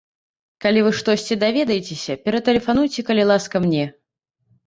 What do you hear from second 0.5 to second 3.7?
Калі вы штосьці даведаецеся, ператэлефануйце, калі ласка,